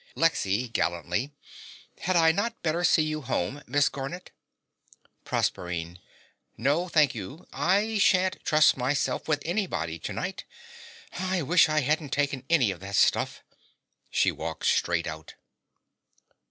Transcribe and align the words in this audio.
LEXY 0.15 0.69
(gallantly). 0.69 1.31
Had 1.99 2.15
I 2.15 2.31
not 2.31 2.63
better 2.63 2.83
see 2.83 3.03
you 3.03 3.21
home, 3.21 3.61
Miss 3.67 3.87
Garnett? 3.87 4.31
PROSERPINE. 5.25 5.99
No, 6.57 6.87
thank 6.87 7.13
you. 7.13 7.45
I 7.53 7.99
shan't 7.99 8.43
trust 8.43 8.75
myself 8.75 9.27
with 9.27 9.43
anybody 9.45 9.99
to 9.99 10.11
night. 10.11 10.43
I 11.19 11.43
wish 11.43 11.69
I 11.69 11.81
hadn't 11.81 12.09
taken 12.13 12.43
any 12.49 12.71
of 12.71 12.79
that 12.79 12.95
stuff. 12.95 13.43
(She 14.09 14.31
walks 14.31 14.69
straight 14.69 15.05
out.) 15.05 15.35